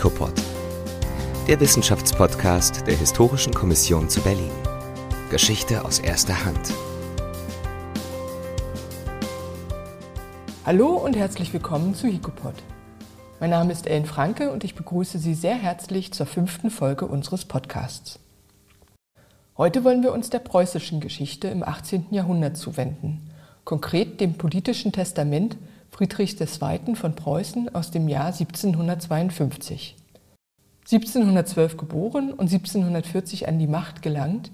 [0.00, 0.32] HICOPOD,
[1.46, 4.50] der Wissenschaftspodcast der Historischen Kommission zu Berlin.
[5.28, 6.72] Geschichte aus erster Hand.
[10.64, 12.54] Hallo und herzlich willkommen zu HICOPOD.
[13.40, 17.44] Mein Name ist Ellen Franke und ich begrüße Sie sehr herzlich zur fünften Folge unseres
[17.44, 18.18] Podcasts.
[19.58, 22.06] Heute wollen wir uns der preußischen Geschichte im 18.
[22.10, 23.30] Jahrhundert zuwenden,
[23.66, 25.58] konkret dem politischen Testament
[25.90, 26.94] Friedrichs II.
[26.94, 29.96] von Preußen aus dem Jahr 1752.
[30.84, 34.50] 1712 geboren und 1740 an die Macht gelangt,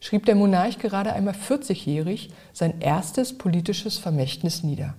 [0.00, 4.94] schrieb der Monarch gerade einmal 40-jährig sein erstes politisches Vermächtnis nieder.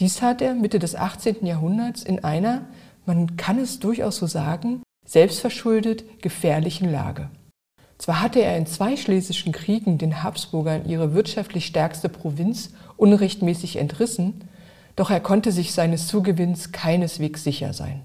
[0.00, 1.46] Dies tat er Mitte des 18.
[1.46, 2.66] Jahrhunderts in einer,
[3.06, 7.30] man kann es durchaus so sagen, selbstverschuldet gefährlichen Lage.
[7.98, 14.42] Zwar hatte er in zwei schlesischen Kriegen den Habsburgern ihre wirtschaftlich stärkste Provinz unrechtmäßig entrissen,
[14.96, 18.02] doch er konnte sich seines Zugewinns keineswegs sicher sein.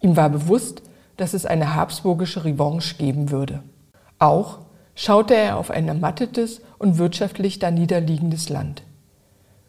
[0.00, 0.82] Ihm war bewusst,
[1.16, 3.62] dass es eine habsburgische Revanche geben würde.
[4.18, 4.58] Auch
[4.94, 8.82] schaute er auf ein ermattetes und wirtschaftlich da niederliegendes Land.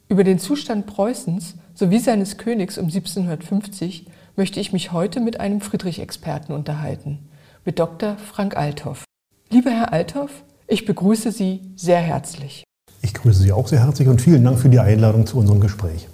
[0.09, 5.61] Über den Zustand Preußens sowie seines Königs um 1750 möchte ich mich heute mit einem
[5.61, 7.19] Friedrich-Experten unterhalten,
[7.65, 8.17] mit Dr.
[8.17, 9.03] Frank Althoff.
[9.49, 12.63] Lieber Herr Althoff, ich begrüße Sie sehr herzlich.
[13.01, 16.07] Ich grüße Sie auch sehr herzlich und vielen Dank für die Einladung zu unserem Gespräch.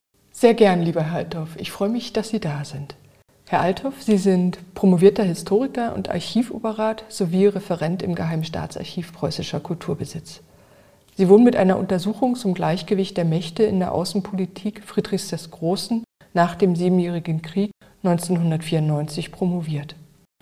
[0.44, 1.56] Sehr gern, lieber Herr Althoff.
[1.56, 2.96] Ich freue mich, dass Sie da sind.
[3.48, 10.42] Herr Althoff, Sie sind promovierter Historiker und Archivoberrat sowie Referent im Geheimstaatsarchiv preußischer Kulturbesitz.
[11.16, 16.04] Sie wurden mit einer Untersuchung zum Gleichgewicht der Mächte in der Außenpolitik Friedrichs des Großen
[16.34, 17.72] nach dem Siebenjährigen Krieg
[18.04, 19.96] 1994 promoviert.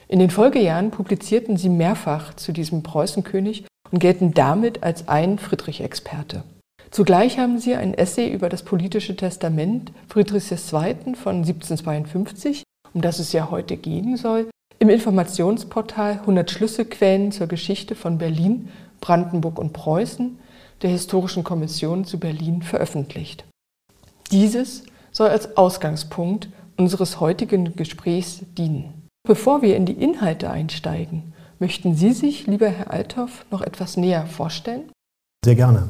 [0.07, 6.43] In den Folgejahren publizierten Sie mehrfach zu diesem Preußenkönig und gelten damit als ein Friedrich-Experte.
[6.91, 11.15] Zugleich haben sie ein Essay über das politische Testament Friedrichs II.
[11.15, 17.95] von 1752, um das es ja heute gehen soll, im Informationsportal 100 Schlüsselquellen zur Geschichte
[17.95, 18.67] von Berlin,
[18.99, 20.37] Brandenburg und Preußen
[20.81, 23.45] der Historischen Kommission zu Berlin veröffentlicht.
[24.31, 29.07] Dieses soll als Ausgangspunkt unseres heutigen Gesprächs dienen.
[29.25, 34.25] Bevor wir in die Inhalte einsteigen, möchten Sie sich, lieber Herr Althoff, noch etwas näher
[34.25, 34.91] vorstellen?
[35.45, 35.89] Sehr gerne.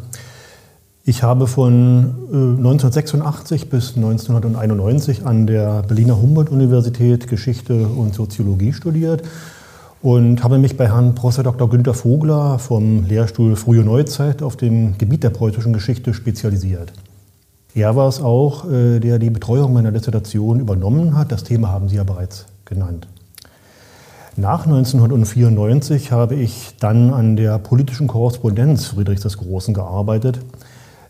[1.03, 9.23] Ich habe von 1986 äh, bis 1991 an der Berliner Humboldt-Universität Geschichte und Soziologie studiert
[10.03, 11.37] und habe mich bei Herrn Prof.
[11.37, 11.69] Dr.
[11.71, 16.93] Günter Vogler vom Lehrstuhl Frühe Neuzeit auf dem Gebiet der preußischen Geschichte spezialisiert.
[17.73, 21.31] Er war es auch, äh, der die Betreuung meiner Dissertation übernommen hat.
[21.31, 23.07] Das Thema haben Sie ja bereits genannt.
[24.35, 30.39] Nach 1994 habe ich dann an der politischen Korrespondenz Friedrichs des Großen gearbeitet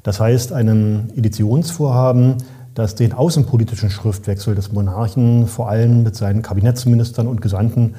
[0.04, 2.38] das heißt, einem Editionsvorhaben,
[2.74, 7.96] das den außenpolitischen Schriftwechsel des Monarchen vor allem mit seinen Kabinettsministern und Gesandten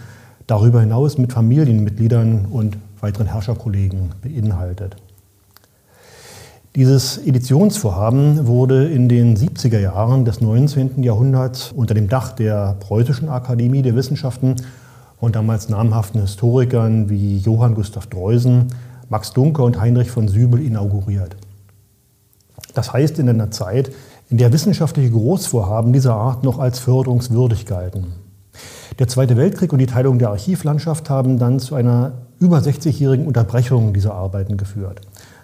[0.46, 4.96] darüber hinaus mit Familienmitgliedern und weiteren Herrscherkollegen beinhaltet.
[6.74, 11.02] Dieses Editionsvorhaben wurde in den 70er Jahren des 19.
[11.02, 14.56] Jahrhunderts unter dem Dach der Preußischen Akademie der Wissenschaften
[15.20, 18.68] und damals namhaften Historikern wie Johann Gustav Dreusen,
[19.10, 21.36] Max Dunker und Heinrich von Sübel inauguriert.
[22.74, 23.92] Das heißt in einer Zeit,
[24.30, 28.14] in der wissenschaftliche Großvorhaben dieser Art noch als förderungswürdig galten.
[28.98, 33.92] Der Zweite Weltkrieg und die Teilung der Archivlandschaft haben dann zu einer über 60-jährigen Unterbrechung
[33.94, 35.00] dieser Arbeiten geführt.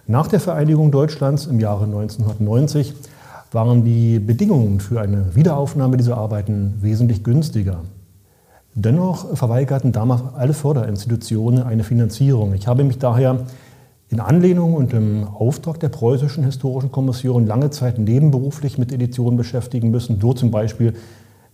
[0.07, 2.95] Nach der Vereinigung Deutschlands im Jahre 1990
[3.53, 7.81] waren die Bedingungen für eine Wiederaufnahme dieser Arbeiten wesentlich günstiger.
[8.75, 12.55] Dennoch verweigerten damals alle Förderinstitutionen eine Finanzierung.
[12.55, 13.41] Ich habe mich daher
[14.11, 19.91] in Anlehnung und im Auftrag der Preußischen Historischen Kommission lange Zeit nebenberuflich mit Editionen beschäftigen
[19.91, 20.95] müssen, so zum Beispiel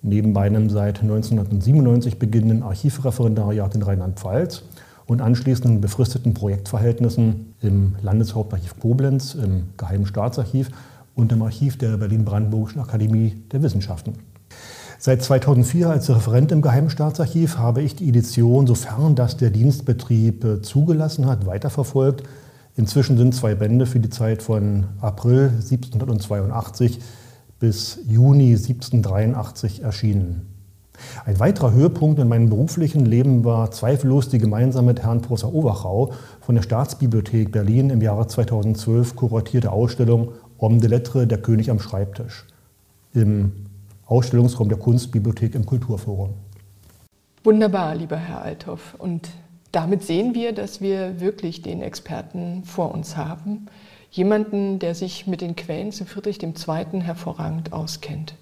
[0.02, 4.62] neben meinem seit 1997 beginnenden Archivreferendariat in Rheinland-Pfalz
[5.06, 10.70] und anschließenden befristeten Projektverhältnissen im Landeshauptarchiv Koblenz, im Geheimen Staatsarchiv
[11.14, 14.14] und im Archiv der Berlin-Brandenburgischen Akademie der Wissenschaften.
[14.98, 20.44] Seit 2004 als Referent im Geheimen Staatsarchiv habe ich die Edition, sofern das der Dienstbetrieb
[20.44, 22.22] äh, zugelassen hat, weiterverfolgt
[22.76, 27.00] Inzwischen sind zwei Bände für die Zeit von April 1782
[27.60, 30.54] bis Juni 1783 erschienen.
[31.24, 36.12] Ein weiterer Höhepunkt in meinem beruflichen Leben war zweifellos die gemeinsam mit Herrn Professor Overchau
[36.40, 41.78] von der Staatsbibliothek Berlin im Jahre 2012 kuratierte Ausstellung Homme de Lettre, der König am
[41.78, 42.46] Schreibtisch,
[43.12, 43.52] im
[44.06, 46.34] Ausstellungsraum der Kunstbibliothek im Kulturforum.
[47.42, 48.94] Wunderbar, lieber Herr Althoff.
[48.98, 49.28] Und
[49.74, 53.66] damit sehen wir, dass wir wirklich den Experten vor uns haben.
[54.10, 57.00] Jemanden, der sich mit den Quellen zu Friedrich II.
[57.00, 58.34] hervorragend auskennt.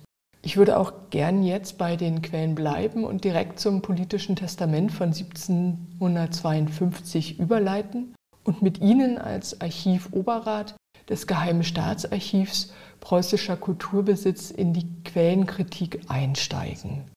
[0.43, 5.15] Ich würde auch gern jetzt bei den Quellen bleiben und direkt zum politischen Testament von
[5.15, 8.15] 1752 überleiten
[8.45, 10.75] und mit Ihnen als Archivoberrat
[11.09, 17.12] des Geheimen Staatsarchivs preußischer Kulturbesitz in die Quellenkritik einsteigen.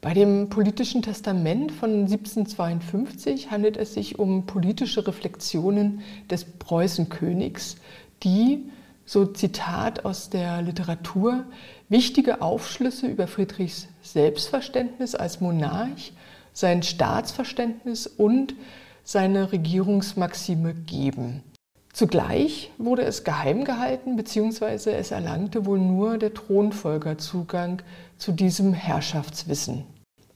[0.00, 7.76] Bei dem politischen Testament von 1752 handelt es sich um politische Reflexionen des Preußenkönigs,
[8.22, 8.70] die,
[9.04, 11.44] so Zitat aus der Literatur,
[11.88, 16.12] wichtige Aufschlüsse über Friedrichs Selbstverständnis als Monarch,
[16.52, 18.54] sein Staatsverständnis und
[19.02, 21.42] seine Regierungsmaxime geben.
[21.92, 27.82] Zugleich wurde es geheim gehalten, beziehungsweise es erlangte wohl nur der Thronfolger Zugang
[28.18, 29.84] zu diesem Herrschaftswissen.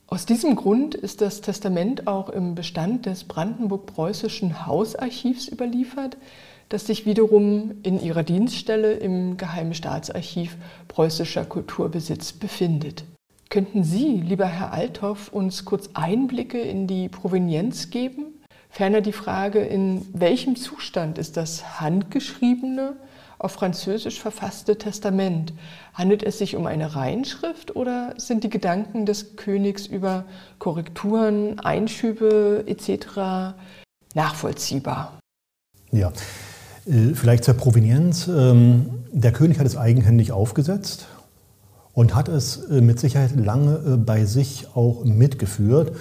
[0.07, 6.17] Aus diesem Grund ist das Testament auch im Bestand des Brandenburg-Preußischen Hausarchivs überliefert,
[6.69, 10.57] das sich wiederum in ihrer Dienststelle im Geheimen Staatsarchiv
[10.87, 13.05] preußischer Kulturbesitz befindet.
[13.49, 18.42] Könnten Sie, lieber Herr Althoff, uns kurz Einblicke in die Provenienz geben?
[18.73, 22.95] Ferner die Frage, in welchem Zustand ist das handgeschriebene,
[23.37, 25.53] auf Französisch verfasste Testament?
[25.93, 30.25] Handelt es sich um eine Reinschrift oder sind die Gedanken des Königs über
[30.57, 33.53] Korrekturen, Einschübe etc.
[34.15, 35.19] nachvollziehbar?
[35.91, 36.11] Ja,
[36.87, 38.27] äh, vielleicht zur Provenienz.
[38.27, 41.05] Ähm, der König hat es eigenhändig aufgesetzt
[41.93, 45.95] und hat es äh, mit Sicherheit lange äh, bei sich auch mitgeführt.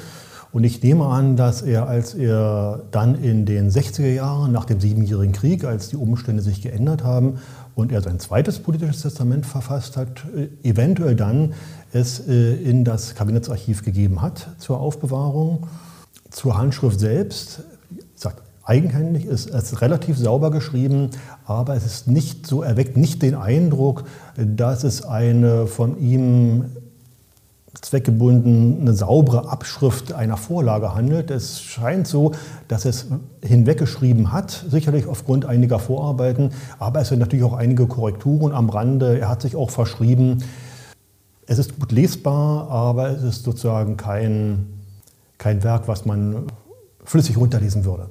[0.52, 4.80] Und ich nehme an, dass er, als er dann in den 60er Jahren nach dem
[4.80, 7.38] Siebenjährigen Krieg, als die Umstände sich geändert haben
[7.74, 11.54] und er sein zweites politisches Testament verfasst hat, äh, eventuell dann
[11.92, 15.66] es äh, in das Kabinettsarchiv gegeben hat zur Aufbewahrung.
[16.30, 17.62] Zur Handschrift selbst,
[18.14, 21.10] sagt eigenhändig, ist es relativ sauber geschrieben,
[21.46, 24.04] aber es ist nicht so, erweckt nicht den Eindruck,
[24.36, 26.66] dass es eine von ihm
[27.80, 31.30] zweckgebunden eine saubere Abschrift einer Vorlage handelt.
[31.30, 32.32] Es scheint so,
[32.68, 33.06] dass es
[33.42, 39.18] hinweggeschrieben hat, sicherlich aufgrund einiger Vorarbeiten, aber es sind natürlich auch einige Korrekturen am Rande.
[39.18, 40.44] Er hat sich auch verschrieben.
[41.46, 44.66] Es ist gut lesbar, aber es ist sozusagen kein,
[45.38, 46.46] kein Werk, was man
[47.04, 48.08] flüssig runterlesen würde.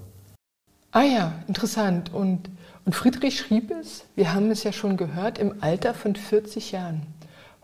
[0.92, 2.14] Ah ja, interessant.
[2.14, 2.50] Und,
[2.86, 7.04] und Friedrich schrieb es, wir haben es ja schon gehört, im Alter von 40 Jahren.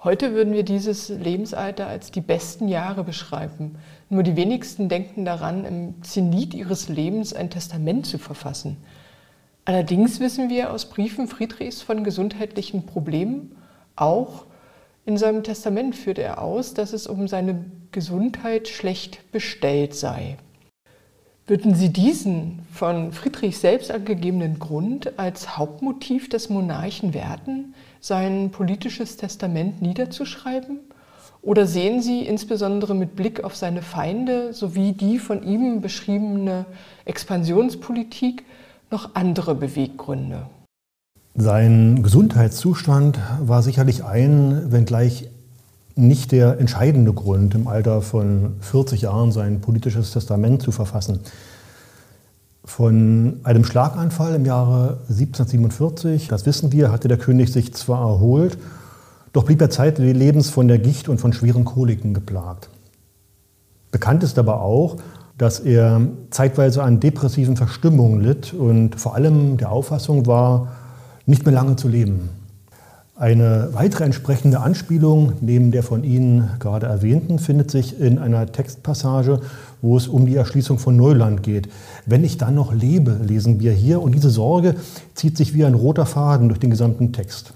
[0.07, 3.75] Heute würden wir dieses Lebensalter als die besten Jahre beschreiben.
[4.09, 8.77] Nur die wenigsten denken daran, im Zenit ihres Lebens ein Testament zu verfassen.
[9.65, 13.57] Allerdings wissen wir aus Briefen Friedrichs von gesundheitlichen Problemen.
[13.97, 14.45] Auch
[15.05, 20.37] in seinem Testament führt er aus, dass es um seine Gesundheit schlecht bestellt sei.
[21.47, 27.73] Würden Sie diesen von Friedrich selbst angegebenen Grund als Hauptmotiv des Monarchen werten,
[28.07, 30.79] sein politisches Testament niederzuschreiben?
[31.41, 36.65] Oder sehen Sie insbesondere mit Blick auf seine Feinde sowie die von ihm beschriebene
[37.05, 38.43] Expansionspolitik
[38.89, 40.47] noch andere Beweggründe?
[41.35, 45.29] Sein Gesundheitszustand war sicherlich ein, wenngleich
[45.95, 51.19] nicht der entscheidende Grund, im Alter von 40 Jahren sein politisches Testament zu verfassen.
[52.67, 58.57] Von einem Schlaganfall im Jahre 1747, das wissen wir, hatte der König sich zwar erholt,
[59.31, 62.69] doch blieb er Zeit des Lebens von der Gicht und von schweren Koliken geplagt.
[63.89, 64.97] Bekannt ist aber auch,
[65.37, 70.73] dass er zeitweise an depressiven Verstimmungen litt und vor allem der Auffassung war,
[71.25, 72.29] nicht mehr lange zu leben.
[73.15, 79.39] Eine weitere entsprechende Anspielung neben der von Ihnen gerade erwähnten findet sich in einer Textpassage,
[79.81, 81.69] wo es um die Erschließung von Neuland geht.
[82.05, 84.75] Wenn ich dann noch lebe, lesen wir hier, und diese Sorge
[85.13, 87.53] zieht sich wie ein roter Faden durch den gesamten Text.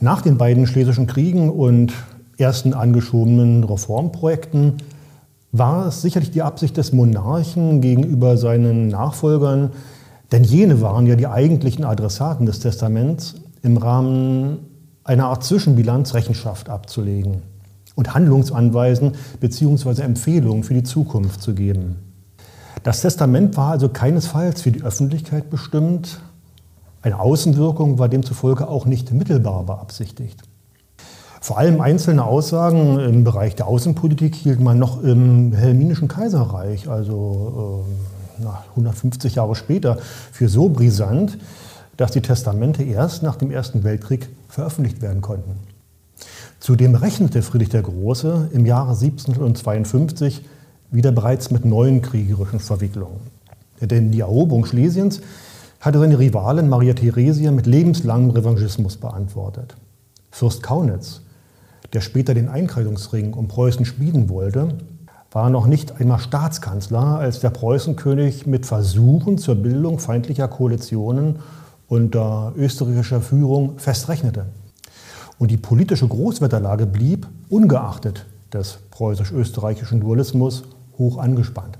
[0.00, 1.92] Nach den beiden Schlesischen Kriegen und
[2.38, 4.78] ersten angeschobenen Reformprojekten
[5.52, 9.72] war es sicherlich die Absicht des Monarchen gegenüber seinen Nachfolgern,
[10.32, 14.58] denn jene waren ja die eigentlichen Adressaten des Testaments, im Rahmen
[15.04, 17.42] einer Art Zwischenbilanz Rechenschaft abzulegen
[17.94, 20.02] und Handlungsanweisen bzw.
[20.02, 21.96] Empfehlungen für die Zukunft zu geben.
[22.82, 26.20] Das Testament war also keinesfalls für die Öffentlichkeit bestimmt.
[27.02, 30.42] Eine Außenwirkung war demzufolge auch nicht mittelbar beabsichtigt.
[31.42, 37.86] Vor allem einzelne Aussagen im Bereich der Außenpolitik hielt man noch im Helminischen Kaiserreich, also
[38.40, 39.98] äh, 150 Jahre später,
[40.32, 41.38] für so brisant,
[41.96, 45.69] dass die Testamente erst nach dem Ersten Weltkrieg veröffentlicht werden konnten.
[46.60, 50.44] Zudem rechnete Friedrich der Große im Jahre 1752
[50.90, 53.20] wieder bereits mit neuen kriegerischen Verwicklungen.
[53.80, 55.22] Denn die Eroberung Schlesiens
[55.80, 59.74] hatte seine Rivalin Maria Theresia mit lebenslangem Revanchismus beantwortet.
[60.30, 61.22] Fürst Kaunitz,
[61.94, 64.76] der später den Einkreisungsring um Preußen schmieden wollte,
[65.30, 71.36] war noch nicht einmal Staatskanzler, als der Preußenkönig mit Versuchen zur Bildung feindlicher Koalitionen
[71.88, 74.44] unter österreichischer Führung festrechnete.
[75.40, 80.64] Und die politische Großwetterlage blieb, ungeachtet des preußisch-österreichischen Dualismus,
[80.98, 81.78] hoch angespannt.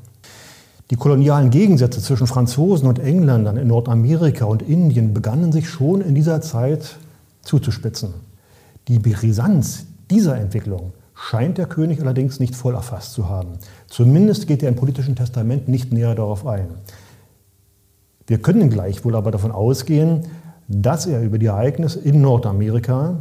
[0.91, 6.15] Die kolonialen Gegensätze zwischen Franzosen und Engländern in Nordamerika und Indien begannen sich schon in
[6.15, 6.97] dieser Zeit
[7.43, 8.15] zuzuspitzen.
[8.89, 13.51] Die Brisanz dieser Entwicklung scheint der König allerdings nicht voll erfasst zu haben.
[13.89, 16.69] Zumindest geht er im politischen Testament nicht näher darauf ein.
[18.27, 20.23] Wir können gleichwohl aber davon ausgehen,
[20.67, 23.19] dass er über die Ereignisse in Nordamerika,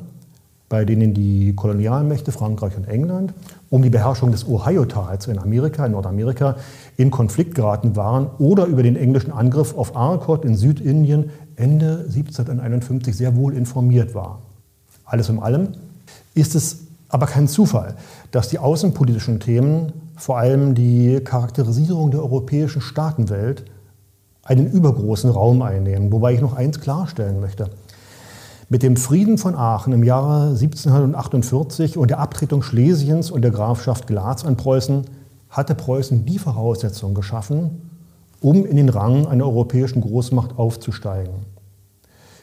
[0.70, 3.34] bei denen die Kolonialmächte Frankreich und England
[3.72, 6.56] um die Beherrschung des Ohio-Tals in Amerika, in Nordamerika,
[6.96, 13.18] in Konflikt geraten waren oder über den englischen Angriff auf Arcot in Südindien Ende 1751
[13.18, 14.42] sehr wohl informiert war.
[15.06, 15.70] Alles in allem
[16.36, 17.96] ist es aber kein Zufall,
[18.32, 23.66] dass die außenpolitischen Themen, vor allem die Charakterisierung der europäischen Staatenwelt,
[24.44, 26.12] einen übergroßen Raum einnehmen.
[26.12, 27.70] Wobei ich noch eins klarstellen möchte.
[28.72, 34.06] Mit dem Frieden von Aachen im Jahre 1748 und der Abtretung Schlesiens und der Grafschaft
[34.06, 35.06] Glatz an Preußen
[35.50, 37.82] hatte Preußen die Voraussetzung geschaffen,
[38.42, 41.34] um in den Rang einer europäischen Großmacht aufzusteigen.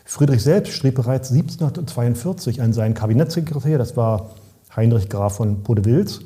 [0.04, 4.30] Friedrich selbst schrieb bereits 1742 an seinen Kabinettssekretär, das war
[4.74, 6.22] Heinrich Graf von Podewils,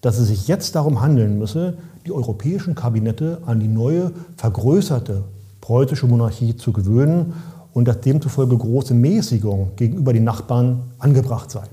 [0.00, 5.24] dass es sich jetzt darum handeln müsse, die europäischen Kabinette an die neue, vergrößerte
[5.60, 7.32] preußische Monarchie zu gewöhnen
[7.74, 11.64] und dass demzufolge große Mäßigung gegenüber den Nachbarn angebracht sei.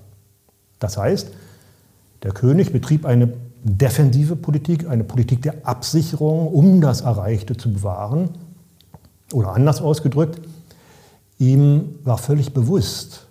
[0.80, 1.30] Das heißt,
[2.24, 3.32] der König betrieb eine
[3.64, 8.30] defensive Politik, eine Politik der Absicherung, um das Erreichte zu bewahren.
[9.32, 10.42] Oder anders ausgedrückt,
[11.38, 13.28] ihm war völlig bewusst,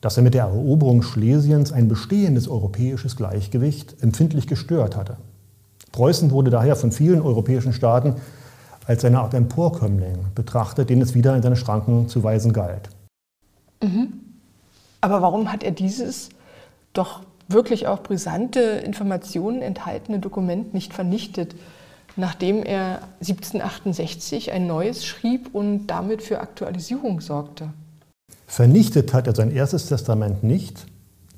[0.00, 5.18] dass er mit der Eroberung Schlesiens ein bestehendes europäisches Gleichgewicht empfindlich gestört hatte.
[5.92, 8.14] Preußen wurde daher von vielen europäischen Staaten
[8.86, 12.88] als eine Art Emporkömmling betrachtet, den es wieder in seine Schranken zu weisen galt.
[13.82, 14.12] Mhm.
[15.00, 16.30] Aber warum hat er dieses
[16.92, 21.54] doch wirklich auch brisante Informationen enthaltene Dokument nicht vernichtet,
[22.16, 27.70] nachdem er 1768 ein neues schrieb und damit für Aktualisierung sorgte?
[28.46, 30.86] Vernichtet hat er sein erstes Testament nicht,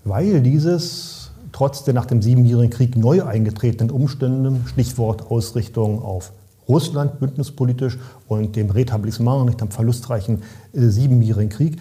[0.04, 6.32] weil dieses trotz der nach dem Siebenjährigen Krieg neu eingetretenen Umstände, Stichwort Ausrichtung auf
[6.68, 10.42] Russland bündnispolitisch und dem Retablissement, nicht am verlustreichen
[10.72, 11.78] äh, Siebenjährigen Krieg,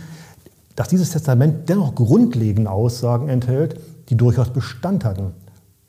[0.75, 5.33] dass dieses Testament dennoch grundlegende Aussagen enthält, die durchaus Bestand hatten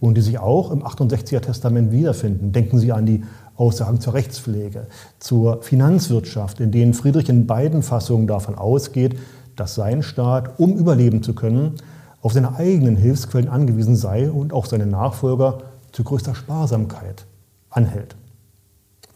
[0.01, 2.53] und die sich auch im 68er Testament wiederfinden.
[2.53, 3.25] Denken Sie an die
[3.57, 4.87] Aussagen zur Rechtspflege,
[5.19, 9.17] zur Finanzwirtschaft, in denen Friedrich in beiden Fassungen davon ausgeht,
[9.57, 11.75] dass sein Staat, um überleben zu können,
[12.21, 15.59] auf seine eigenen Hilfsquellen angewiesen sei und auch seine Nachfolger
[15.93, 17.27] zu größter Sparsamkeit
[17.71, 18.17] anhält.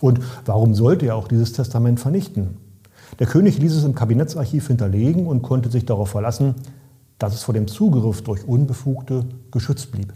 [0.01, 2.57] Und warum sollte er auch dieses Testament vernichten?
[3.19, 6.55] Der König ließ es im Kabinettsarchiv hinterlegen und konnte sich darauf verlassen,
[7.19, 10.13] dass es vor dem Zugriff durch Unbefugte geschützt blieb.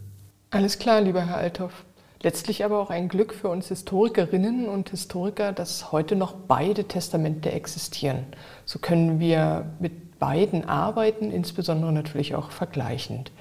[0.51, 1.85] Alles klar, lieber Herr Althoff.
[2.23, 7.51] Letztlich aber auch ein Glück für uns Historikerinnen und Historiker, dass heute noch beide Testamente
[7.51, 8.27] existieren.
[8.65, 13.33] So können wir mit beiden arbeiten, insbesondere natürlich auch vergleichend.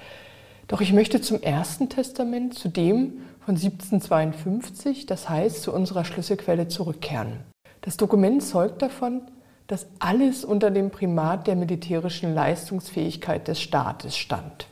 [0.66, 6.68] Doch ich möchte zum ersten Testament, zu dem von 1752, das heißt zu unserer Schlüsselquelle
[6.68, 7.40] zurückkehren.
[7.80, 9.22] Das Dokument zeugt davon,
[9.66, 14.66] dass alles unter dem Primat der militärischen Leistungsfähigkeit des Staates stand.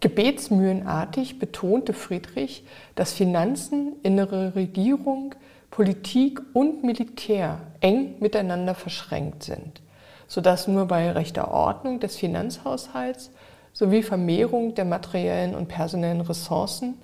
[0.00, 5.34] Gebetsmühlenartig betonte Friedrich, dass Finanzen, innere Regierung,
[5.70, 9.80] Politik und Militär eng miteinander verschränkt sind,
[10.28, 13.32] sodass nur bei rechter Ordnung des Finanzhaushalts
[13.72, 16.94] sowie Vermehrung der materiellen und personellen Ressourcen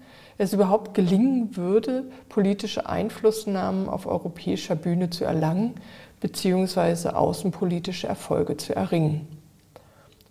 [0.40, 5.75] es überhaupt gelingen würde, politische Einflussnahmen auf europäischer Bühne zu erlangen
[6.20, 7.11] bzw.
[7.11, 9.28] außenpolitische Erfolge zu erringen.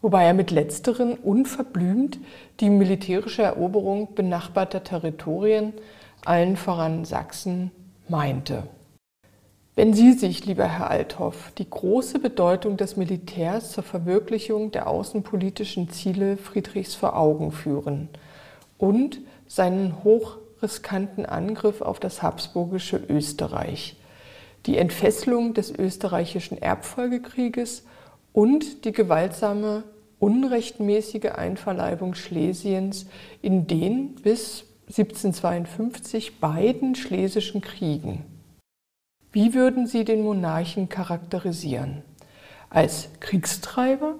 [0.01, 2.18] Wobei er mit letzteren unverblümt
[2.60, 5.74] die militärische Eroberung benachbarter Territorien,
[6.25, 7.70] allen voran Sachsen,
[8.08, 8.63] meinte.
[9.75, 15.92] Wenn Sie sich, lieber Herr Althoff, die große Bedeutung des Militärs zur Verwirklichung der außenpolitischen
[15.92, 18.10] Ziele Friedrichs vor Augen führen
[18.80, 23.98] und seinen hochriskanten Angriff auf das habsburgische Österreich,
[24.65, 27.84] die Entfesselung des österreichischen Erbfolgekrieges
[28.32, 29.84] und die gewaltsame,
[30.20, 33.08] unrechtmäßige Einverleibung Schlesiens
[33.41, 38.25] in den bis 1752 beiden schlesischen Kriegen.
[39.32, 42.03] Wie würden Sie den Monarchen charakterisieren?
[42.70, 44.15] Als Kriegstreiber,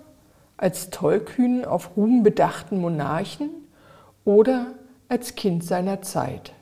[0.57, 3.50] als tollkühn auf Ruhm bedachten Monarchen
[4.25, 4.67] oder
[5.09, 6.53] als Kind seiner Zeit?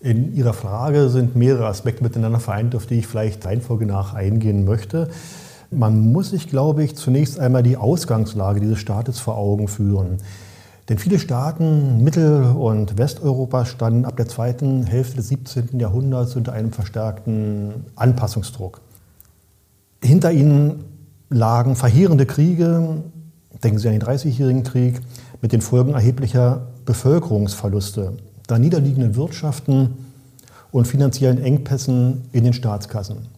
[0.00, 4.64] In Ihrer Frage sind mehrere Aspekte miteinander vereint, auf die ich vielleicht Reihenfolge nach eingehen
[4.64, 5.08] möchte.
[5.70, 10.18] Man muss sich, glaube ich, zunächst einmal die Ausgangslage dieses Staates vor Augen führen.
[10.88, 15.78] Denn viele Staaten Mittel- und Westeuropas standen ab der zweiten Hälfte des 17.
[15.78, 18.80] Jahrhunderts unter einem verstärkten Anpassungsdruck.
[20.02, 20.84] Hinter ihnen
[21.30, 23.04] lagen verheerende Kriege,
[23.62, 25.00] denken Sie an den Dreißigjährigen Krieg,
[25.40, 28.14] mit den Folgen erheblicher Bevölkerungsverluste,
[28.46, 29.90] da niederliegenden Wirtschaften
[30.70, 33.28] und finanziellen Engpässen in den Staatskassen.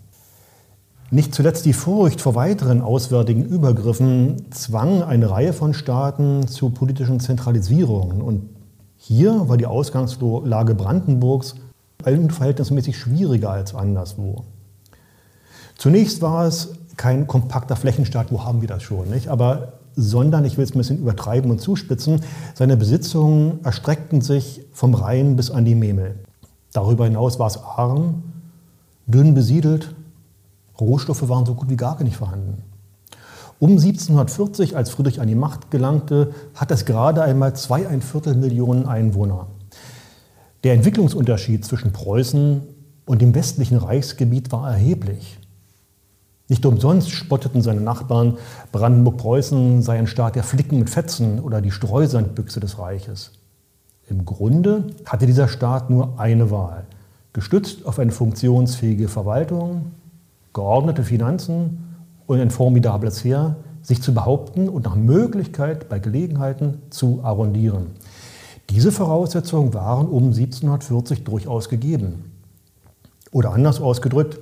[1.11, 7.21] Nicht zuletzt die Furcht vor weiteren auswärtigen Übergriffen zwang eine Reihe von Staaten zu politischen
[7.21, 8.23] Zentralisierungen.
[8.23, 8.49] Und
[8.97, 11.57] hier war die Ausgangslage Brandenburgs
[12.03, 14.45] verhältnismäßig schwieriger als anderswo.
[15.77, 19.29] Zunächst war es kein kompakter Flächenstaat, wo haben wir das schon, nicht?
[19.29, 22.21] aber sondern, ich will es ein bisschen übertreiben und zuspitzen,
[22.55, 26.17] seine Besitzungen erstreckten sich vom Rhein bis an die Memel.
[26.73, 28.23] Darüber hinaus war es arm,
[29.07, 29.95] dünn besiedelt,
[30.81, 32.63] Rohstoffe waren so gut wie gar nicht vorhanden.
[33.61, 39.47] Um 1740, als Friedrich an die Macht gelangte, hat es gerade einmal zweieinviertel Millionen Einwohner.
[40.65, 42.63] Der Entwicklungsunterschied zwischen Preußen
[43.07, 45.39] und dem westlichen Reichsgebiet war erheblich.
[46.55, 48.39] Nicht umsonst spotteten seine Nachbarn,
[48.71, 53.33] Brandenburg-Preußen sei ein Staat der Flicken mit Fetzen oder die Streusandbüchse des Reiches.
[54.09, 56.85] Im Grunde hatte dieser Staat nur eine Wahl.
[57.33, 59.87] Gestützt auf eine funktionsfähige Verwaltung,
[60.53, 61.97] geordnete Finanzen
[62.29, 67.87] und ein formidables Heer, sich zu behaupten und nach Möglichkeit bei Gelegenheiten zu arrondieren.
[68.71, 72.31] Diese Voraussetzungen waren um 1740 durchaus gegeben.
[73.33, 74.39] Oder anders ausgedrückt,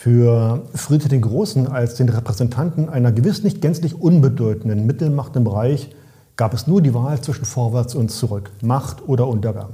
[0.00, 5.90] für Friedrich den Großen als den Repräsentanten einer gewiss nicht gänzlich unbedeutenden Mittelmacht im Reich
[6.36, 9.70] gab es nur die Wahl zwischen Vorwärts und Zurück, Macht oder Untergang.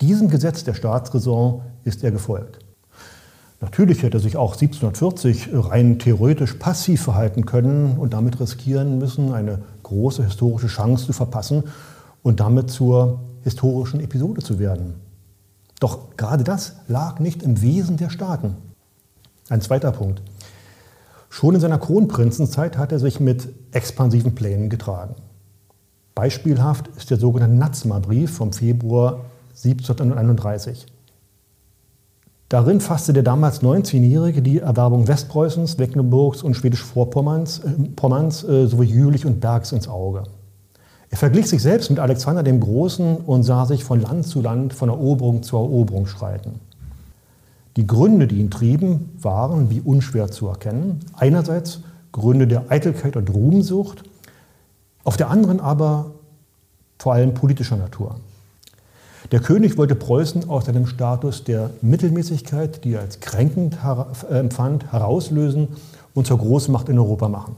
[0.00, 2.58] Diesem Gesetz der Staatsräson ist er gefolgt.
[3.60, 9.32] Natürlich hätte er sich auch 1740 rein theoretisch passiv verhalten können und damit riskieren müssen,
[9.32, 11.62] eine große historische Chance zu verpassen
[12.24, 14.94] und damit zur historischen Episode zu werden.
[15.78, 18.56] Doch gerade das lag nicht im Wesen der Staaten.
[19.52, 20.22] Ein zweiter Punkt.
[21.28, 25.14] Schon in seiner Kronprinzenzeit hat er sich mit expansiven Plänen getragen.
[26.14, 30.86] Beispielhaft ist der sogenannte Natzma-Brief vom Februar 1731.
[32.48, 39.26] Darin fasste der damals 19-Jährige die Erwerbung Westpreußens, Mecklenburgs und Schwedisch-Vorpommerns äh, äh, sowie Jülich
[39.26, 40.22] und Bergs ins Auge.
[41.10, 44.72] Er verglich sich selbst mit Alexander dem Großen und sah sich von Land zu Land,
[44.72, 46.58] von Eroberung zu Eroberung schreiten.
[47.76, 51.80] Die Gründe, die ihn trieben, waren, wie unschwer zu erkennen, einerseits
[52.12, 54.04] Gründe der Eitelkeit und Ruhmsucht,
[55.04, 56.12] auf der anderen aber
[56.98, 58.16] vor allem politischer Natur.
[59.30, 63.78] Der König wollte Preußen aus seinem Status der Mittelmäßigkeit, die er als kränkend
[64.28, 65.68] äh, empfand, herauslösen
[66.12, 67.56] und zur Großmacht in Europa machen.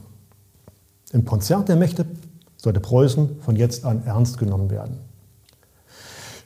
[1.11, 2.05] Im Konzert der Mächte
[2.57, 4.97] sollte Preußen von jetzt an ernst genommen werden.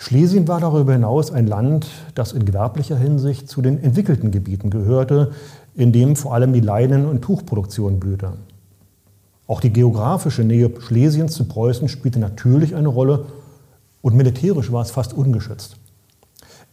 [0.02, 5.34] Schlesien war darüber hinaus ein Land, das in gewerblicher Hinsicht zu den entwickelten Gebieten gehörte,
[5.76, 8.32] in dem vor allem die Leinen- und Tuchproduktion blühte.
[9.46, 13.26] Auch die geografische Nähe Schlesiens zu Preußen spielte natürlich eine Rolle
[14.02, 15.76] und militärisch war es fast ungeschützt.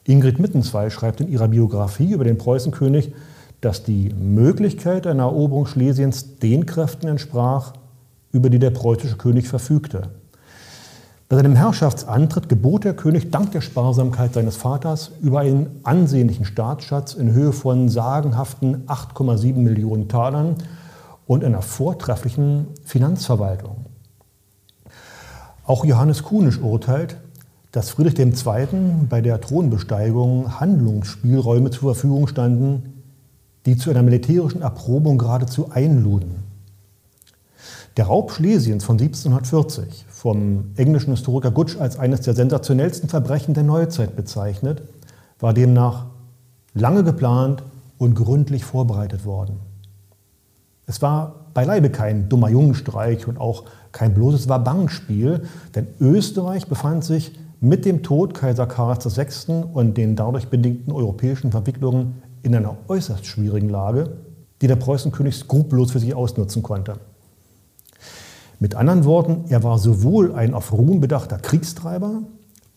[0.04, 3.12] Ingrid Mittenzweig schreibt in ihrer Biografie über den Preußenkönig,
[3.60, 7.72] dass die Möglichkeit einer Eroberung Schlesiens den Kräften entsprach,
[8.30, 10.10] über die der preußische König verfügte.
[11.28, 17.14] Bei seinem Herrschaftsantritt gebot der König dank der Sparsamkeit seines Vaters über einen ansehnlichen Staatsschatz
[17.14, 20.54] in Höhe von sagenhaften 8,7 Millionen Talern
[21.26, 23.86] und einer vortrefflichen Finanzverwaltung.
[25.64, 27.16] Auch Johannes Kunisch urteilt,
[27.72, 28.68] dass Friedrich II.
[29.10, 33.02] bei der Thronbesteigung Handlungsspielräume zur Verfügung standen,
[33.66, 36.44] die zu einer militärischen Erprobung geradezu einluden.
[37.96, 43.64] Der Raub Schlesiens von 1740, vom englischen Historiker Gutsch als eines der sensationellsten Verbrechen der
[43.64, 44.82] Neuzeit bezeichnet,
[45.38, 46.06] war demnach
[46.72, 47.62] lange geplant
[47.98, 49.58] und gründlich vorbereitet worden.
[50.86, 55.42] Es war beileibe kein dummer Jungenstreich und auch kein bloßes Wabangspiel,
[55.74, 59.64] denn Österreich befand sich mit dem Tod Kaiser Karls VI.
[59.70, 64.16] und den dadurch bedingten europäischen Verwicklungen in einer äußerst schwierigen Lage,
[64.62, 66.94] die der Preußenkönig skrupellos für sich ausnutzen konnte.
[68.58, 72.22] Mit anderen Worten, er war sowohl ein auf Ruhm bedachter Kriegstreiber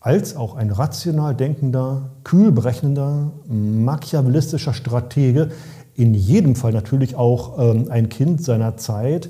[0.00, 5.50] als auch ein rational denkender, kühl berechnender, machiavellistischer Stratege,
[5.94, 9.28] in jedem Fall natürlich auch ähm, ein Kind seiner Zeit,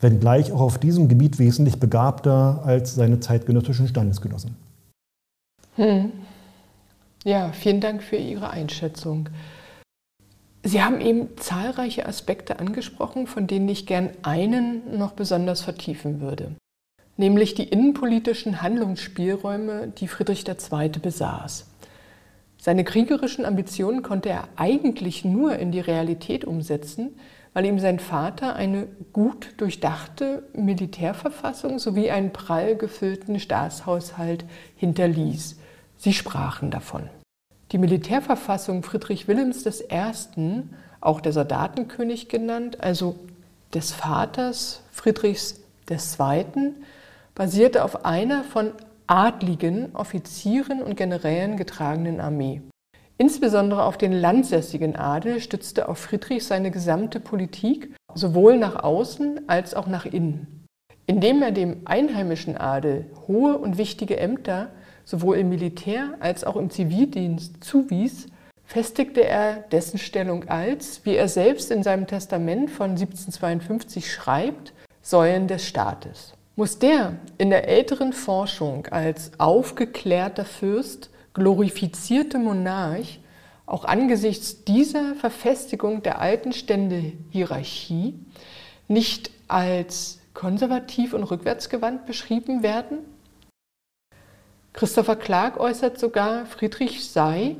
[0.00, 4.56] wenngleich auch auf diesem Gebiet wesentlich begabter als seine zeitgenössischen Standesgenossen.
[5.76, 6.12] Hm.
[7.24, 9.30] Ja, vielen Dank für Ihre Einschätzung.
[10.68, 16.56] Sie haben eben zahlreiche Aspekte angesprochen, von denen ich gern einen noch besonders vertiefen würde,
[17.16, 20.90] nämlich die innenpolitischen Handlungsspielräume, die Friedrich II.
[20.90, 21.70] besaß.
[22.58, 27.18] Seine kriegerischen Ambitionen konnte er eigentlich nur in die Realität umsetzen,
[27.54, 34.44] weil ihm sein Vater eine gut durchdachte Militärverfassung sowie einen prall gefüllten Staatshaushalt
[34.76, 35.58] hinterließ.
[35.96, 37.08] Sie sprachen davon.
[37.72, 40.62] Die Militärverfassung Friedrich Wilhelms I.,
[41.00, 43.16] auch der Soldatenkönig genannt, also
[43.74, 46.74] des Vaters Friedrichs II.,
[47.34, 48.72] basierte auf einer von
[49.06, 52.62] adligen Offizieren und Generälen getragenen Armee.
[53.18, 59.74] Insbesondere auf den landsässigen Adel stützte auch Friedrich seine gesamte Politik, sowohl nach außen als
[59.74, 60.64] auch nach innen.
[61.06, 64.70] Indem er dem einheimischen Adel hohe und wichtige Ämter
[65.08, 68.26] sowohl im Militär als auch im Zivildienst zuwies,
[68.66, 75.48] festigte er dessen Stellung als, wie er selbst in seinem Testament von 1752 schreibt, Säulen
[75.48, 76.34] des Staates.
[76.56, 83.20] Muss der in der älteren Forschung als aufgeklärter Fürst, glorifizierte Monarch,
[83.64, 88.12] auch angesichts dieser Verfestigung der alten Stände-Hierarchie
[88.88, 92.98] nicht als konservativ und rückwärtsgewandt beschrieben werden?
[94.78, 97.56] Christopher Clark äußert sogar, Friedrich sei,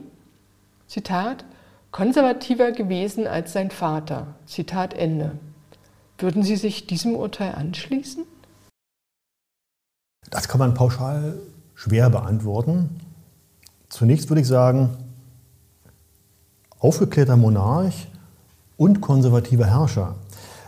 [0.87, 1.45] Zitat,
[1.91, 4.37] konservativer gewesen als sein Vater.
[4.47, 5.33] Zitat Ende.
[6.19, 8.23] Würden Sie sich diesem Urteil anschließen?
[10.31, 11.41] Das kann man pauschal
[11.75, 13.01] schwer beantworten.
[13.89, 14.97] Zunächst würde ich sagen,
[16.79, 18.07] aufgeklärter Monarch
[18.77, 20.15] und konservativer Herrscher,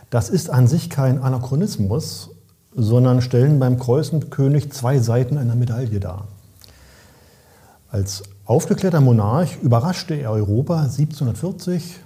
[0.09, 2.31] das ist an sich kein Anachronismus,
[2.73, 6.27] sondern stellen beim Kreuzenkönig zwei Seiten einer Medaille dar.
[7.91, 11.97] Als aufgeklärter Monarch überraschte er Europa 1740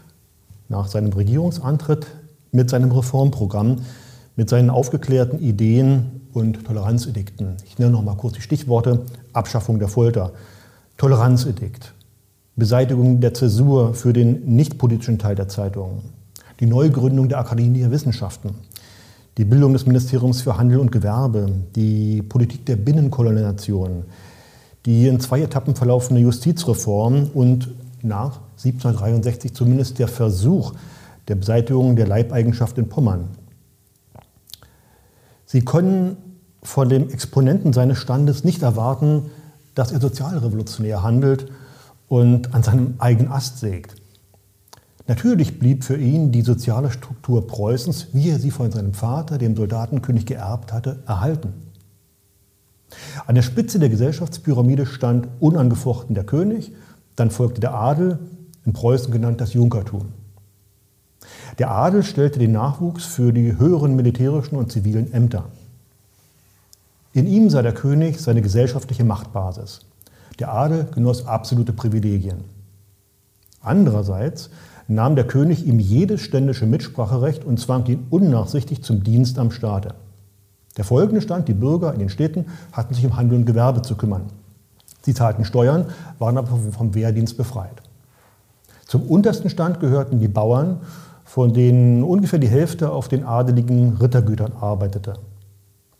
[0.67, 2.07] nach seinem Regierungsantritt
[2.51, 3.81] mit seinem Reformprogramm,
[4.35, 7.57] mit seinen aufgeklärten Ideen und Toleranzedikten.
[7.65, 10.31] Ich nenne noch mal kurz die Stichworte: Abschaffung der Folter,
[10.97, 11.93] Toleranzedikt,
[12.55, 16.01] Beseitigung der Zäsur für den nichtpolitischen Teil der Zeitungen,
[16.59, 18.55] die Neugründung der Akademie der Wissenschaften,
[19.37, 24.05] die Bildung des Ministeriums für Handel und Gewerbe, die Politik der Binnenkolonisation,
[24.85, 27.69] die in zwei Etappen verlaufende Justizreform und
[28.03, 30.73] nach 1763 zumindest der Versuch
[31.27, 33.29] der Beseitigung der Leibeigenschaft in Pommern.
[35.45, 36.17] Sie können
[36.61, 39.31] von dem Exponenten seines Standes nicht erwarten,
[39.73, 41.51] dass er sozialrevolutionär handelt
[42.07, 43.95] und an seinem eigenen Ast sägt.
[45.07, 49.55] Natürlich blieb für ihn die soziale Struktur Preußens, wie er sie von seinem Vater, dem
[49.55, 51.53] Soldatenkönig, geerbt hatte, erhalten.
[53.25, 56.71] An der Spitze der Gesellschaftspyramide stand unangefochten der König,
[57.15, 58.19] dann folgte der Adel,
[58.65, 60.11] in Preußen genannt das Junkertum.
[61.59, 65.45] Der Adel stellte den Nachwuchs für die höheren militärischen und zivilen Ämter.
[67.13, 69.81] In ihm sah der König seine gesellschaftliche Machtbasis.
[70.39, 72.43] Der Adel genoss absolute Privilegien.
[73.61, 74.49] Andererseits
[74.87, 79.95] nahm der König ihm jedes ständische Mitspracherecht und zwang ihn unnachsichtig zum Dienst am Staate.
[80.77, 83.95] Der folgende stand, die Bürger in den Städten hatten sich um Handel und Gewerbe zu
[83.95, 84.23] kümmern.
[85.01, 85.85] Sie zahlten Steuern,
[86.19, 87.81] waren aber vom Wehrdienst befreit.
[88.85, 90.81] Zum untersten Stand gehörten die Bauern,
[91.23, 95.13] von denen ungefähr die Hälfte auf den adeligen Rittergütern arbeitete.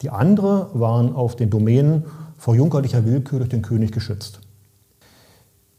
[0.02, 2.06] Die andere waren auf den Domänen
[2.38, 4.40] vor junkerlicher Willkür durch den König geschützt.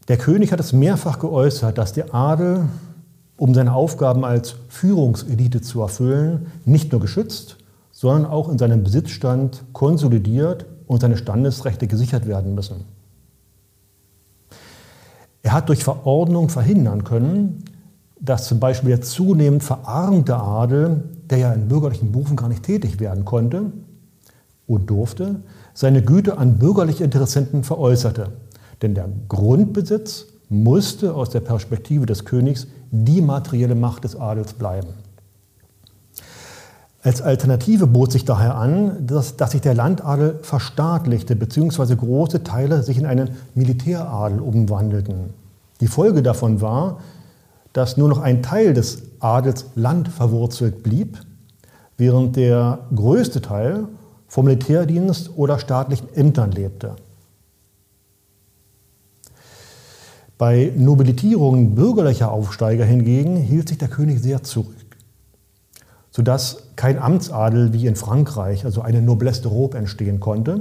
[0.08, 2.68] Der König hat es mehrfach geäußert, dass der Adel,
[3.36, 7.56] um seine Aufgaben als Führungselite zu erfüllen, nicht nur geschützt,
[7.96, 12.84] sondern auch in seinem Besitzstand konsolidiert und seine Standesrechte gesichert werden müssen.
[15.42, 17.64] Er hat durch Verordnung verhindern können,
[18.20, 23.00] dass zum Beispiel der zunehmend verarmte Adel, der ja in bürgerlichen Berufen gar nicht tätig
[23.00, 23.72] werden konnte
[24.66, 25.36] und durfte,
[25.72, 28.28] seine Güter an bürgerliche Interessenten veräußerte.
[28.82, 35.05] Denn der Grundbesitz musste aus der Perspektive des Königs die materielle Macht des Adels bleiben.
[37.06, 41.94] Als Alternative bot sich daher an, dass, dass sich der Landadel verstaatlichte bzw.
[41.94, 45.32] große Teile sich in einen Militäradel umwandelten.
[45.80, 46.98] Die Folge davon war,
[47.72, 51.20] dass nur noch ein Teil des Adels landverwurzelt blieb,
[51.96, 53.84] während der größte Teil
[54.26, 56.96] vom Militärdienst oder staatlichen Ämtern lebte.
[60.38, 64.74] Bei Nobilitierungen bürgerlicher Aufsteiger hingegen hielt sich der König sehr zurück.
[66.10, 70.60] sodass kein Amtsadel wie in Frankreich, also eine Noblesse d'Europe, entstehen konnte.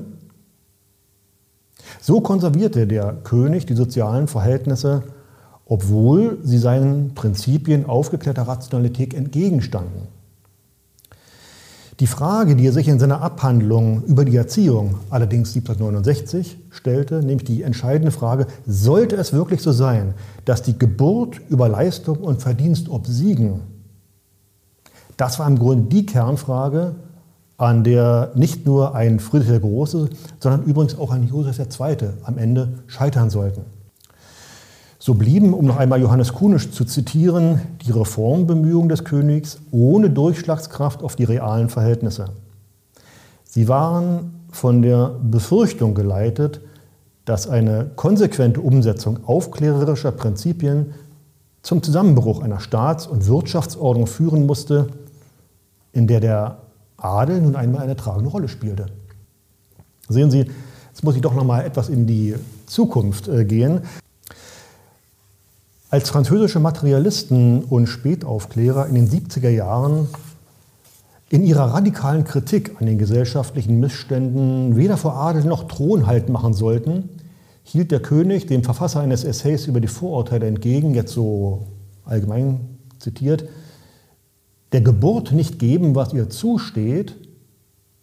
[2.01, 5.03] So konservierte der König die sozialen Verhältnisse,
[5.65, 10.07] obwohl sie seinen Prinzipien aufgeklärter Rationalität entgegenstanden.
[12.01, 17.45] Die Frage, die er sich in seiner Abhandlung über die Erziehung allerdings 1769 stellte, nämlich
[17.45, 22.89] die entscheidende Frage, sollte es wirklich so sein, dass die Geburt über Leistung und Verdienst
[22.89, 23.74] obsiegen?
[25.17, 26.95] Das war im Grunde die Kernfrage,
[27.57, 32.09] an der nicht nur ein Friedrich der Große, sondern übrigens auch ein Josef II.
[32.23, 33.61] am Ende scheitern sollten.
[34.99, 41.03] So blieben, um noch einmal Johannes Kunisch zu zitieren, die Reformbemühungen des Königs ohne Durchschlagskraft
[41.03, 42.25] auf die realen Verhältnisse.
[43.43, 46.59] Sie waren von der Befürchtung geleitet,
[47.23, 50.93] dass eine konsequente Umsetzung aufklärerischer Prinzipien
[51.61, 54.87] zum Zusammenbruch einer Staats- und Wirtschaftsordnung führen musste,
[55.95, 56.57] in der der
[56.97, 58.87] Adel nun einmal eine tragende Rolle spielte.
[60.07, 60.45] Sehen Sie,
[60.89, 62.35] jetzt muss ich doch noch mal etwas in die
[62.67, 63.81] Zukunft äh, gehen.
[65.89, 70.09] Als französische Materialisten und Spätaufklärer in den 70er Jahren
[71.29, 76.53] in ihrer radikalen Kritik an den gesellschaftlichen Missständen weder vor Adel noch Thron halt machen
[76.53, 77.09] sollten,
[77.63, 81.67] hielt der König dem Verfasser eines Essays über die Vorurteile entgegen, jetzt so
[82.03, 82.59] allgemein
[82.99, 83.45] zitiert,
[84.75, 87.15] der Geburt nicht geben, was ihr zusteht,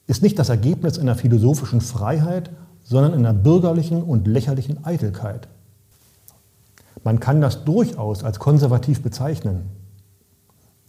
[0.07, 2.49] ist nicht das Ergebnis einer philosophischen Freiheit,
[2.83, 5.49] sondern einer bürgerlichen und lächerlichen Eitelkeit.
[7.05, 9.69] Man kann das durchaus als konservativ bezeichnen.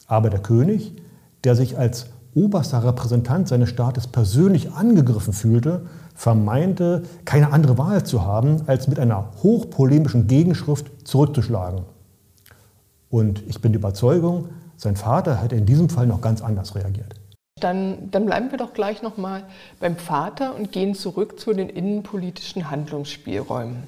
[0.07, 0.93] Aber der König,
[1.43, 5.81] der sich als oberster Repräsentant seines Staates persönlich angegriffen fühlte,
[6.15, 11.81] vermeinte, keine andere Wahl zu haben, als mit einer hochpolemischen Gegenschrift zurückzuschlagen.
[13.09, 17.15] Und ich bin der Überzeugung, sein Vater hätte in diesem Fall noch ganz anders reagiert.
[17.59, 19.43] Dann, dann bleiben wir doch gleich nochmal
[19.79, 23.83] beim Vater und gehen zurück zu den innenpolitischen Handlungsspielräumen.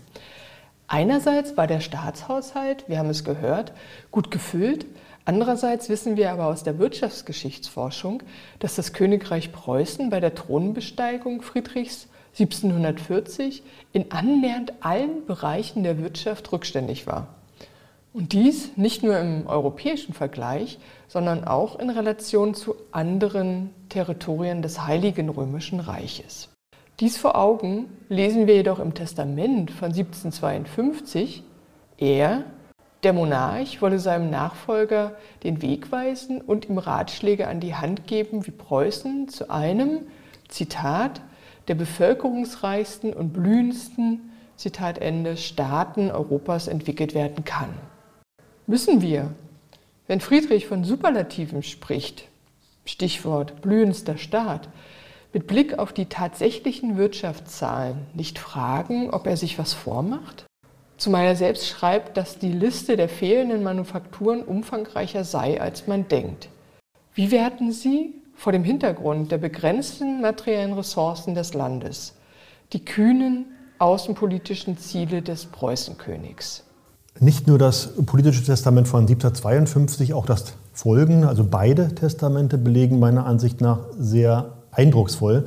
[0.88, 3.74] Einerseits war der Staatshaushalt, wir haben es gehört,
[4.12, 4.86] gut gefüllt.
[5.26, 8.21] Andererseits wissen wir aber aus der Wirtschaftsgeschichtsforschung,
[8.60, 16.52] dass das Königreich Preußen bei der Thronbesteigung Friedrichs 1740 in annähernd allen Bereichen der Wirtschaft
[16.52, 17.28] rückständig war.
[18.15, 24.88] Und dies nicht nur im europäischen Vergleich, sondern auch in Relation zu anderen Territorien des
[24.88, 26.47] Heiligen Römischen Reiches.
[27.01, 31.43] Dies vor Augen lesen wir jedoch im Testament von 1752,
[31.97, 32.45] er,
[33.04, 38.47] der Monarch, wolle seinem Nachfolger den Weg weisen und ihm Ratschläge an die Hand geben,
[38.47, 40.08] wie Preußen zu einem,
[40.47, 41.19] Zitat,
[41.67, 47.73] der bevölkerungsreichsten und blühendsten, Zitat Ende, Staaten Europas entwickelt werden kann.
[48.67, 49.32] Müssen wir,
[50.08, 52.28] wenn Friedrich von Superlativen spricht,
[52.84, 54.69] Stichwort blühendster Staat,
[55.34, 60.45] mit Blick auf die tatsächlichen Wirtschaftszahlen nicht fragen, ob er sich was vormacht?
[60.97, 66.49] Zumal er selbst schreibt, dass die Liste der fehlenden Manufakturen umfangreicher sei, als man denkt.
[67.13, 72.15] Wie werten Sie vor dem Hintergrund der begrenzten materiellen Ressourcen des Landes
[72.73, 73.45] die kühnen
[73.78, 76.64] außenpolitischen Ziele des Preußenkönigs?
[77.19, 83.25] Nicht nur das politische Testament von 1752, auch das Folgen, also beide Testamente belegen meiner
[83.25, 85.45] Ansicht nach sehr eindrucksvoll,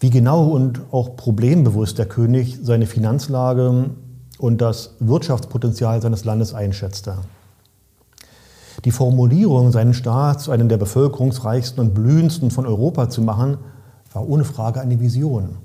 [0.00, 3.90] wie genau und auch problembewusst der König seine Finanzlage
[4.38, 7.18] und das Wirtschaftspotenzial seines Landes einschätzte.
[8.84, 13.58] Die Formulierung, seinen Staat zu einem der bevölkerungsreichsten und blühendsten von Europa zu machen,
[14.12, 15.58] war ohne Frage eine Vision.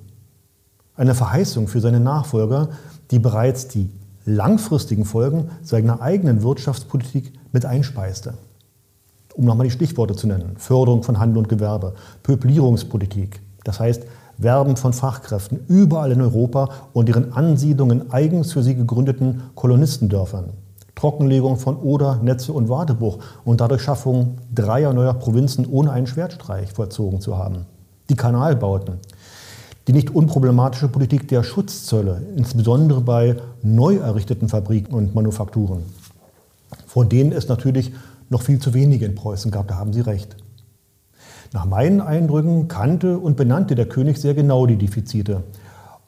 [0.96, 2.70] Eine Verheißung für seine Nachfolger,
[3.10, 3.90] die bereits die
[4.26, 8.34] langfristigen Folgen seiner eigenen Wirtschaftspolitik mit einspeiste
[9.36, 14.04] um nochmal die Stichworte zu nennen, Förderung von Handel und Gewerbe, Peuplierungspolitik, das heißt
[14.38, 20.52] Werben von Fachkräften überall in Europa und deren Ansiedlung in eigens für sie gegründeten Kolonistendörfern,
[20.96, 26.72] Trockenlegung von Oder, Netze und Wartebruch und dadurch Schaffung dreier neuer Provinzen ohne einen Schwertstreich
[26.74, 27.66] vollzogen zu haben.
[28.10, 29.00] Die Kanalbauten,
[29.88, 35.84] die nicht unproblematische Politik der Schutzzölle, insbesondere bei neu errichteten Fabriken und Manufakturen,
[36.88, 37.94] von denen es natürlich
[38.30, 40.36] noch viel zu wenige in Preußen gab, da haben Sie recht.
[41.54, 45.44] Nach meinen Eindrücken kannte und benannte der König sehr genau die Defizite.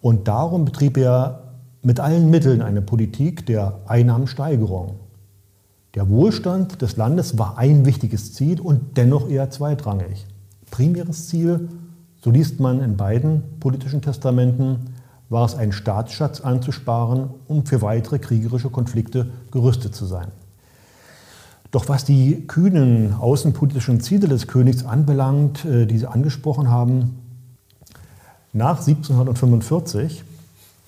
[0.02, 1.44] Und darum betrieb er
[1.84, 4.96] mit allen Mitteln eine Politik der Einnahmensteigerung.
[5.96, 10.26] Der Wohlstand des Landes war ein wichtiges Ziel und dennoch eher zweitrangig.
[10.70, 11.70] Primäres Ziel,
[12.28, 14.94] so liest man in beiden politischen Testamenten,
[15.30, 20.28] war es, einen Staatsschatz anzusparen, um für weitere kriegerische Konflikte gerüstet zu sein.
[21.72, 27.18] Doch was die kühnen außenpolitischen Ziele des Königs anbelangt, äh, die Sie angesprochen haben,
[28.52, 30.26] nach 1745,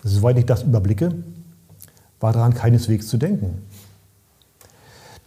[0.04, 1.14] soweit ich das überblicke,
[2.20, 3.60] war daran keineswegs zu denken.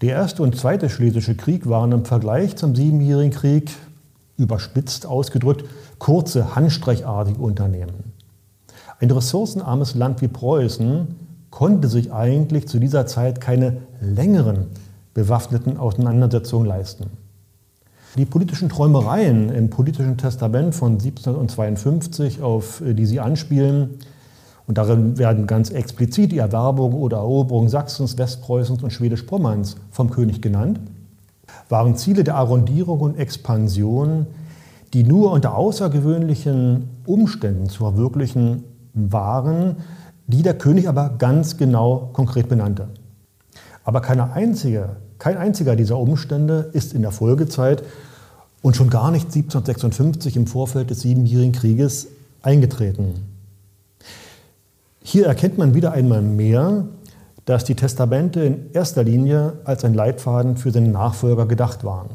[0.03, 3.70] Der erste und zweite Schlesische Krieg waren im Vergleich zum Siebenjährigen Krieg,
[4.42, 5.64] überspitzt ausgedrückt,
[5.98, 8.12] kurze, handstreichartige Unternehmen.
[9.00, 11.09] Ein ressourcenarmes Land wie Preußen
[11.50, 14.66] konnte sich eigentlich zu dieser Zeit keine längeren
[15.14, 17.07] bewaffneten Auseinandersetzungen leisten.
[18.16, 23.98] Die politischen Träumereien im politischen Testament von 1752, auf die Sie anspielen,
[24.66, 30.40] und darin werden ganz explizit die Erwerbung oder Eroberung Sachsens, Westpreußens und Schwedisch-Pommerns vom König
[30.40, 30.78] genannt,
[31.72, 34.26] waren Ziele der Arrondierung und Expansion,
[34.92, 39.76] die nur unter außergewöhnlichen Umständen zu verwirklichen waren,
[40.26, 42.88] die der König aber ganz genau konkret benannte.
[43.85, 47.82] Aber keine einzige, kein einziger dieser Umstände ist in der Folgezeit
[48.61, 52.08] und schon gar nicht 1756 im Vorfeld des Siebenjährigen Krieges
[52.42, 53.14] eingetreten.
[55.02, 56.85] Hier erkennt man wieder einmal mehr,
[57.44, 62.11] dass die Testamente in erster Linie als ein Leitfaden für seine Nachfolger gedacht waren.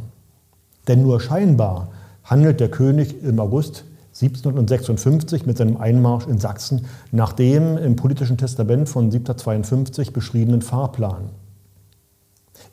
[0.87, 1.89] Denn nur scheinbar
[2.23, 3.83] handelt der König im August
[4.21, 11.29] 1756 mit seinem Einmarsch in Sachsen nach dem im politischen Testament von 1752 beschriebenen Fahrplan.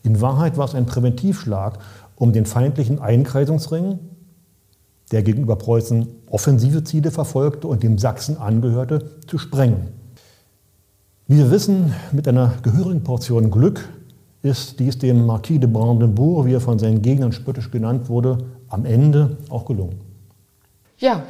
[0.03, 1.79] In Wahrheit war es ein Präventivschlag,
[2.17, 3.99] um den feindlichen Einkreisungsring,
[5.13, 10.04] der gegenüber Preußen offensive Ziele verfolgte und dem Sachsen angehörte, zu sprengen.
[11.27, 13.89] Wie wir wissen, mit einer gehörigen Portion Glück
[14.43, 18.85] ist dies dem Marquis de Brandenburg, wie er von seinen Gegnern spöttisch genannt wurde, am
[18.85, 19.99] Ende auch gelungen.
[20.99, 21.23] Ja,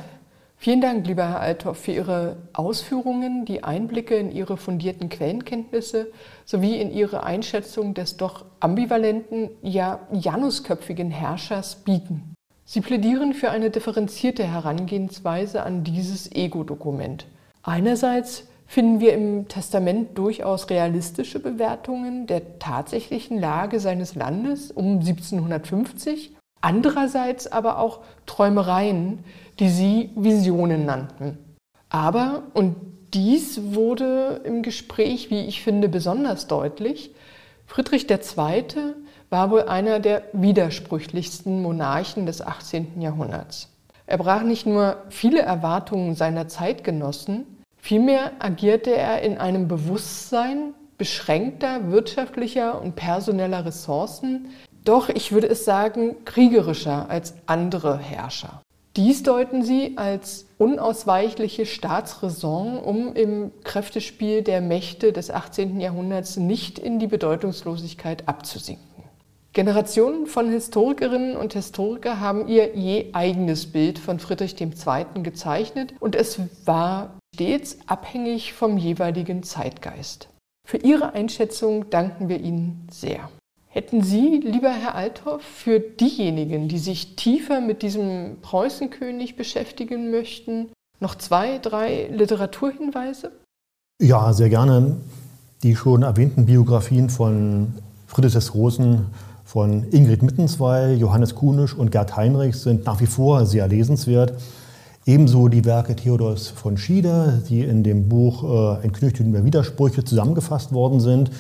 [0.56, 6.08] vielen Dank, lieber Herr Althoff, für Ihre Ausführungen, die Einblicke in Ihre fundierten Quellenkenntnisse
[6.44, 12.34] sowie in Ihre Einschätzung des doch ambivalenten, ja janusköpfigen Herrschers bieten.
[12.64, 17.26] Sie plädieren für eine differenzierte Herangehensweise an dieses Ego-Dokument.
[17.62, 26.34] Einerseits finden wir im Testament durchaus realistische Bewertungen der tatsächlichen Lage seines Landes um 1750,
[26.60, 29.24] andererseits aber auch Träumereien,
[29.58, 31.38] die sie Visionen nannten.
[31.90, 32.76] Aber, und
[33.14, 37.14] dies wurde im Gespräch, wie ich finde, besonders deutlich,
[37.66, 38.64] Friedrich II.
[39.30, 43.00] war wohl einer der widersprüchlichsten Monarchen des 18.
[43.00, 43.68] Jahrhunderts.
[44.06, 47.46] Er brach nicht nur viele Erwartungen seiner Zeitgenossen,
[47.84, 54.48] Vielmehr agierte er in einem Bewusstsein beschränkter wirtschaftlicher und personeller Ressourcen,
[54.86, 58.62] doch ich würde es sagen kriegerischer als andere Herrscher.
[58.96, 65.78] Dies deuten sie als unausweichliche Staatsräson, um im Kräftespiel der Mächte des 18.
[65.78, 69.04] Jahrhunderts nicht in die Bedeutungslosigkeit abzusinken.
[69.52, 75.22] Generationen von Historikerinnen und Historiker haben ihr je eigenes Bild von Friedrich II.
[75.22, 80.28] gezeichnet und es war stets abhängig vom jeweiligen Zeitgeist.
[80.66, 83.28] Für Ihre Einschätzung danken wir Ihnen sehr.
[83.66, 90.68] Hätten Sie, lieber Herr Althoff, für diejenigen, die sich tiefer mit diesem Preußenkönig beschäftigen möchten,
[91.00, 93.32] noch zwei, drei Literaturhinweise?
[94.00, 94.96] Ja, sehr gerne.
[95.64, 97.74] Die schon erwähnten Biografien von
[98.06, 99.06] Friedrich des Großen,
[99.44, 104.34] von Ingrid Mittenzweil, Johannes Kunisch und Gerd Heinrich sind nach wie vor sehr lesenswert.
[105.06, 110.72] Ebenso die Werke Theodors von Schieder, die in dem Buch äh, Knöchel mehr Widersprüche zusammengefasst
[110.72, 111.30] worden sind.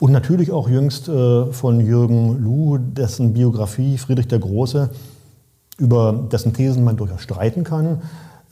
[0.00, 4.90] Und natürlich auch jüngst äh, von Jürgen Luh, dessen Biografie Friedrich der Große,
[5.78, 8.02] über dessen Thesen man durchaus streiten kann,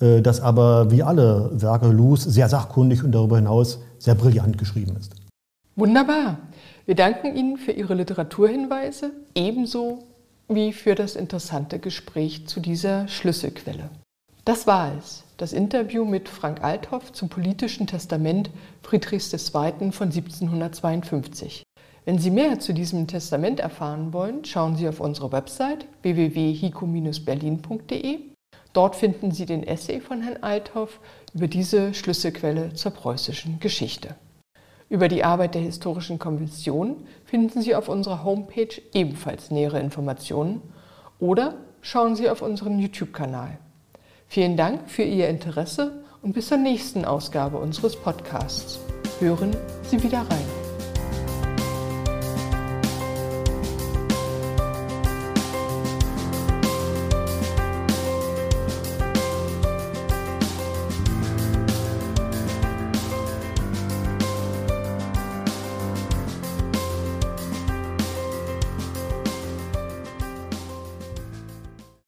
[0.01, 4.97] äh, das aber wie alle Werke Luhs sehr sachkundig und darüber hinaus sehr brillant geschrieben
[4.99, 5.15] ist.
[5.75, 6.39] Wunderbar.
[6.87, 10.05] Wir danken Ihnen für Ihre Literaturhinweise, ebenso
[10.49, 13.91] wie für das interessante Gespräch zu dieser Schlüsselquelle.
[14.45, 18.51] Das war es, das Interview mit Frank Althoff zum politischen Testament
[18.83, 19.91] Friedrichs II.
[19.91, 21.63] von 1752.
[22.05, 28.19] Wenn Sie mehr zu diesem Testament erfahren wollen, schauen Sie auf unsere Website www.hico-berlin.de.
[28.75, 31.01] Dort finden Sie den Essay von Herrn Althoff
[31.33, 34.15] über diese Schlüsselquelle zur preußischen Geschichte.
[34.91, 40.61] Über die Arbeit der Historischen Konvention finden Sie auf unserer Homepage ebenfalls nähere Informationen
[41.19, 43.57] oder schauen Sie auf unseren YouTube-Kanal.
[44.35, 48.81] Vielen Dank für Ihr Interesse und bis zur nächsten Ausgabe unseres Podcasts.
[49.21, 49.57] Hören
[49.89, 50.64] Sie wieder rein.